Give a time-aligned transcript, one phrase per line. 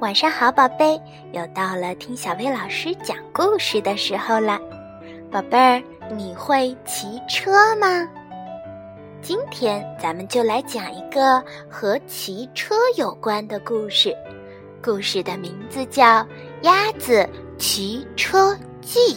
[0.00, 1.00] 晚上好，宝贝，
[1.32, 4.56] 又到了听小薇老师讲故事的时候了。
[5.28, 5.82] 宝贝儿，
[6.14, 8.08] 你会骑车吗？
[9.20, 14.14] 今天咱们就来讲一个和骑车有关的故事，
[14.80, 16.04] 故事的名字叫
[16.62, 19.16] 《鸭子骑车记》。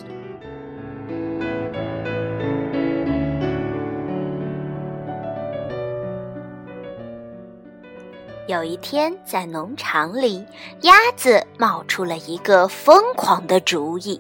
[8.51, 10.45] 有一天，在农场里，
[10.81, 14.19] 鸭子冒出了一个疯狂的主意：“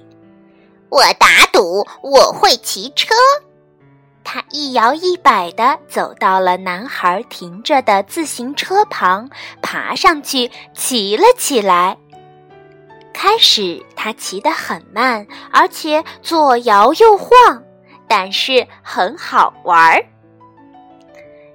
[0.87, 3.13] 我打赌我会骑车。”
[4.23, 9.29] 它一摇一摆地走到了男孩停着的自行车旁，
[9.61, 11.97] 爬上去骑了起来。
[13.13, 17.61] 开始，他骑得很慢，而且左摇右晃，
[18.07, 20.05] 但是很好玩儿。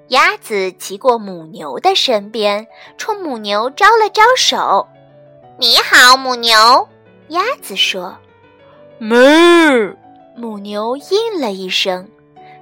[0.09, 4.87] 鸭子骑过母牛的身边，冲母牛招了招手。
[5.59, 6.89] “你好，母牛。”
[7.29, 8.17] 鸭子说。
[9.01, 9.97] “哞！”
[10.37, 12.09] 母牛应了一声。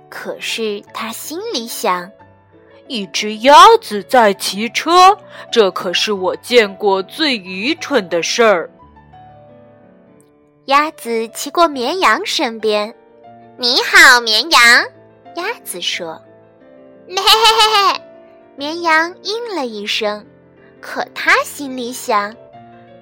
[0.09, 2.11] 可是他心里想
[2.89, 5.19] ：“一只鸭子在骑车，
[5.51, 8.70] 这可是我见过最愚蠢的事儿。”
[10.67, 12.95] 鸭子骑过绵羊身边。
[13.58, 14.61] “你好，绵羊。”
[15.36, 16.19] 鸭子说。
[17.06, 17.22] 嘿嘿
[17.60, 18.02] 嘿嘿，
[18.56, 20.27] 绵羊应了一声，
[20.80, 22.34] 可他心里想：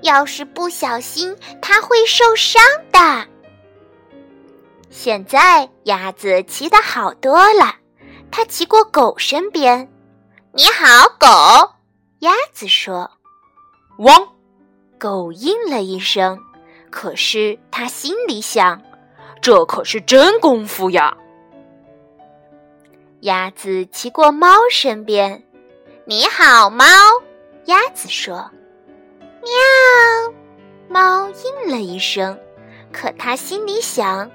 [0.03, 3.27] 要是不小心，它会受伤的。
[4.91, 7.77] 现在鸭子骑得好多了，
[8.31, 9.89] 它骑过狗身边。
[10.53, 11.27] 你好，狗。
[12.19, 13.11] 鸭子说。
[13.99, 14.29] 汪，
[14.99, 16.39] 狗应了一声，
[16.91, 18.83] 可是它心里想：
[19.41, 21.17] 这可是真功夫呀。
[23.23, 25.45] 鸭子骑过猫身边
[26.07, 26.85] ，“你好，猫。”
[27.67, 28.51] 鸭子说
[29.41, 30.35] ，“喵。”
[30.91, 32.37] 猫应了一声，
[32.93, 34.29] 可它心里想：“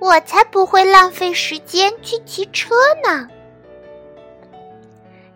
[0.00, 3.28] 我才不会浪费时间去骑车呢。”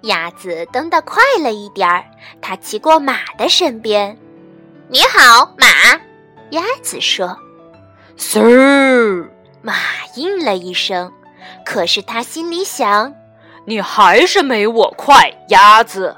[0.01, 2.03] 鸭子蹬得快了一点儿，
[2.41, 4.17] 它骑过马的身边
[4.89, 6.01] ，“你好，马。”
[6.49, 7.37] 鸭子说
[8.17, 9.31] 嘶。”
[9.61, 9.75] 马
[10.15, 11.13] 应了一声。
[11.65, 13.15] 可是他心里想
[13.67, 16.17] ：“你还是没我快，鸭子。”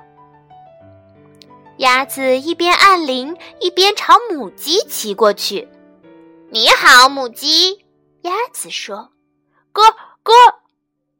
[1.78, 5.68] 鸭子一边按铃，一边朝母鸡骑过去。
[6.50, 7.84] “你好，母鸡。”
[8.22, 9.10] 鸭子说。
[9.72, 9.84] “咯
[10.22, 10.34] 咯。”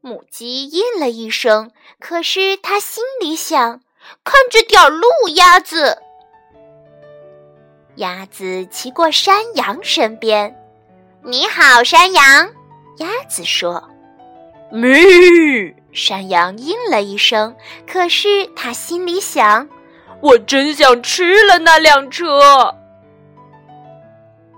[0.01, 1.71] 母鸡应了一声。
[2.01, 3.81] 可是它心里想
[4.25, 5.99] ：“看着点路，鸭子。”
[7.97, 10.57] 鸭子骑过山羊身边。
[11.23, 12.51] “你好，山羊。”
[12.99, 13.89] 鸭子说。
[14.71, 15.75] 咪！
[15.93, 17.57] 山羊应了一声，
[17.91, 19.69] 可是他心里想
[20.21, 22.75] ：“我真想吃了那辆车。”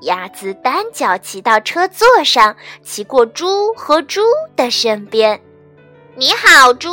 [0.02, 4.22] 鸭子单脚骑到车座上，骑过猪和猪
[4.56, 5.40] 的身边。
[6.16, 6.90] “你好，猪。”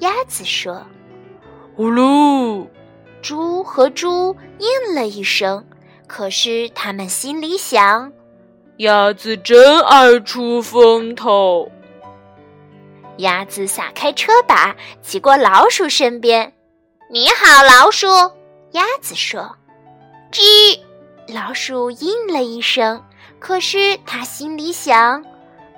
[0.00, 0.86] 鸭子说。
[1.74, 2.66] “呼噜！”
[3.20, 5.66] 猪和猪应了一声，
[6.06, 8.12] 可是他们心里想
[8.78, 11.70] ：“鸭子真爱出风头。”
[13.18, 16.52] 鸭子撒开车把，骑过老鼠身边。
[17.10, 18.06] “你好，老鼠。”
[18.72, 19.56] 鸭子说。
[20.32, 20.80] “吱！”
[21.28, 23.02] 老鼠应了一声，
[23.38, 25.24] 可是它心里想：“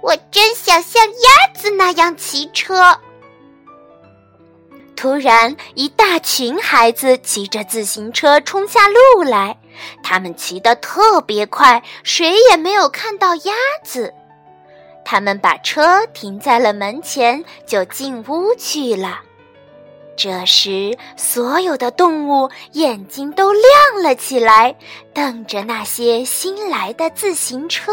[0.02, 2.98] 我真想像鸭子那样骑车。”
[4.94, 9.56] 突然，一大群孩子骑着自行车冲下路来，
[10.02, 14.12] 他们骑得特别快，谁也没有看到鸭子。
[15.10, 19.20] 他们把车停在了门前，就进屋去了。
[20.14, 24.76] 这时，所有的动物眼睛都亮了起来，
[25.14, 27.90] 瞪着那些新来的自行车。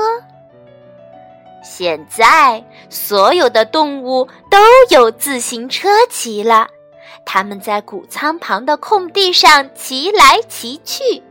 [1.64, 4.58] 现在，所有的动物都
[4.90, 6.68] 有自行车骑了，
[7.26, 11.24] 他们在谷仓旁的空地上骑来骑去，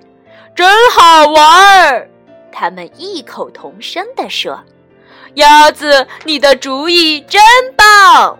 [0.55, 2.09] 真好玩儿。
[2.51, 4.59] 他们异口同声地说。
[5.35, 7.43] 鸭子，你的主意真
[7.77, 8.39] 棒！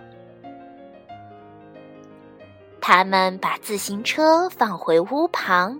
[2.79, 5.79] 他们把自行车放回屋旁，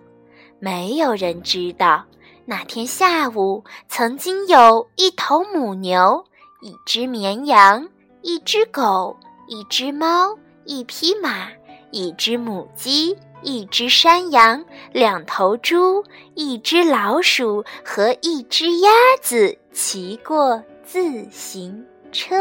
[0.60, 2.04] 没有人知道
[2.46, 6.26] 那天下午曾经有一头母牛、
[6.62, 7.88] 一只绵羊、
[8.22, 9.16] 一只狗、
[9.48, 10.36] 一只猫、
[10.66, 11.48] 一匹马、
[11.92, 16.04] 一只母鸡、一只山羊、两头猪、
[16.34, 18.90] 一只老鼠和一只鸭
[19.22, 20.62] 子骑过。
[20.86, 22.36] 自行车。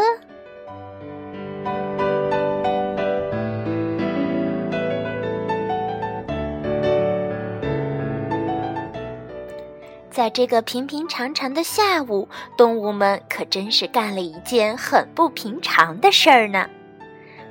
[10.10, 16.68] 在这个平平常常的下午，动物们可真是干了一件很不平常的事儿呢。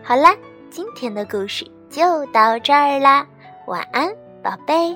[0.02, 0.34] 好啦，
[0.70, 3.28] 今天的故事就到这儿啦，
[3.68, 4.08] 晚安，
[4.42, 4.96] 宝贝。